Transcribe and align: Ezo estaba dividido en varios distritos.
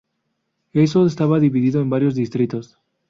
Ezo 0.73 1.05
estaba 1.05 1.39
dividido 1.39 1.79
en 1.79 1.91
varios 1.91 2.15
distritos. 2.15 2.75